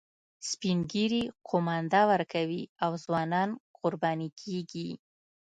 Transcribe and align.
سپین 0.49 0.77
ږیري 0.91 1.23
قومانده 1.49 2.01
ورکوي 2.11 2.63
او 2.83 2.91
ځوانان 3.03 3.49
قرباني 3.77 4.29
کیږي 4.41 4.89